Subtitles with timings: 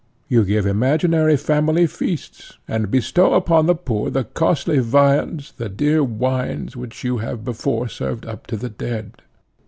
[0.27, 6.03] You give imaginary family feasts, and bestow upon the poor the costly viands, the dear
[6.03, 9.21] wines, which you have before served up to the dead.